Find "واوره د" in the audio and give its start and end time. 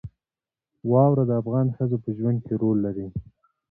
0.91-1.31